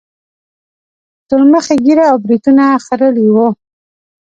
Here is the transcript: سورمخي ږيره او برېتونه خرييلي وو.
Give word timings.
سورمخي 1.27 1.75
ږيره 1.85 2.05
او 2.11 2.17
برېتونه 2.25 2.63
خرييلي 2.85 3.27
وو. 3.33 3.47